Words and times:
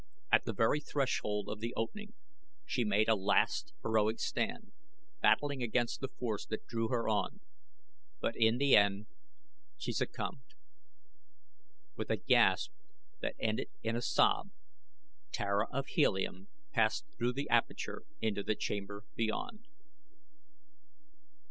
At 0.31 0.45
the 0.45 0.53
very 0.55 0.79
threshold 0.79 1.47
of 1.47 1.59
the 1.59 1.75
opening 1.77 2.15
she 2.65 2.83
made 2.83 3.07
a 3.07 3.13
last, 3.13 3.71
heroic 3.83 4.19
stand, 4.19 4.71
battling 5.21 5.61
against 5.61 5.99
the 6.01 6.07
force 6.07 6.43
that 6.47 6.65
drew 6.65 6.87
her 6.89 7.07
on; 7.07 7.39
but 8.19 8.35
in 8.35 8.57
the 8.57 8.75
end 8.75 9.05
she 9.77 9.91
succumbed. 9.93 10.55
With 11.95 12.09
a 12.09 12.17
gasp 12.17 12.71
that 13.19 13.35
ended 13.39 13.69
in 13.83 13.95
a 13.95 14.01
sob 14.01 14.49
Tara 15.31 15.67
of 15.71 15.85
Helium 15.85 16.47
passed 16.71 17.05
through 17.15 17.33
the 17.33 17.47
aperture 17.51 18.01
into 18.19 18.41
the 18.41 18.55
chamber 18.55 19.03
beyond. 19.13 19.67